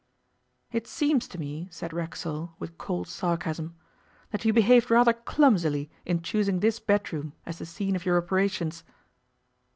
[0.71, 3.75] 'It seems to me,' said Racksole, with cold sarcasm,
[4.31, 8.83] 'that you behaved rather clumsily in choosing this bedroom as the scene of your operations.